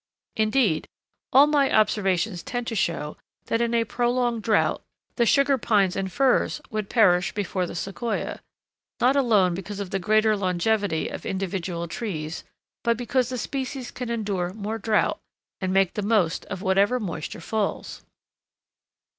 Indeed, 0.35 0.87
all 1.31 1.45
my 1.45 1.71
observations 1.71 2.41
tend 2.41 2.65
to 2.65 2.75
show 2.75 3.17
that 3.45 3.61
in 3.61 3.75
a 3.75 3.83
prolonged 3.83 4.41
drought 4.41 4.81
the 5.17 5.27
Sugar 5.27 5.59
Pines 5.59 5.95
and 5.95 6.11
firs 6.11 6.59
would 6.71 6.89
perish 6.89 7.33
before 7.35 7.67
the 7.67 7.75
Sequoia, 7.75 8.39
not 8.99 9.15
alone 9.15 9.53
because 9.53 9.79
of 9.79 9.91
the 9.91 9.99
greater 9.99 10.35
longevity 10.35 11.07
of 11.07 11.23
individual 11.23 11.87
trees, 11.87 12.43
but 12.83 12.97
because 12.97 13.29
the 13.29 13.37
species 13.37 13.91
can 13.91 14.09
endure 14.09 14.53
more 14.55 14.79
drought, 14.79 15.19
and 15.59 15.71
make 15.71 15.93
the 15.93 16.01
most 16.01 16.45
of 16.47 16.63
whatever 16.63 16.99
moisture 16.99 17.39
falls. 17.39 18.03